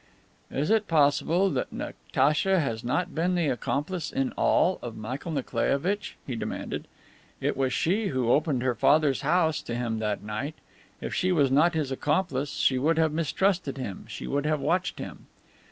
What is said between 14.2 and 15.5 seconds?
would have watched him."